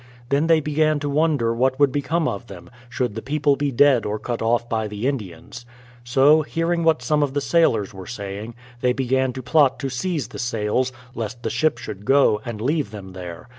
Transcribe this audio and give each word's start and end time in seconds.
They 0.29 0.39
then 0.39 0.61
began 0.63 0.99
to 1.01 1.09
wonder 1.11 1.53
what 1.53 1.79
would 1.79 1.91
become 1.91 2.27
of 2.27 2.47
them, 2.47 2.71
should 2.89 3.13
the 3.13 3.21
people 3.21 3.55
be 3.55 3.71
dead 3.71 4.03
or 4.03 4.17
cut 4.17 4.41
off 4.41 4.67
by 4.67 4.87
the 4.87 5.05
Indians. 5.05 5.63
So, 6.03 6.41
hearing 6.41 6.83
what 6.83 7.03
some 7.03 7.21
of 7.21 7.35
the 7.35 7.39
sailors 7.39 7.93
were 7.93 8.07
saying, 8.07 8.55
they 8.79 8.93
90 8.93 8.93
BRADFORD'S 8.93 8.93
HISTORY 8.93 8.93
OF 8.93 8.95
began 8.95 9.33
to 9.33 9.43
plot 9.43 9.79
to 9.79 9.89
seize 9.91 10.27
the 10.29 10.39
sails, 10.39 10.91
lest 11.13 11.43
the 11.43 11.51
ship 11.51 11.77
should 11.77 12.03
go, 12.05 12.41
and 12.43 12.59
leave 12.59 12.89
them 12.89 13.13
there. 13.13 13.47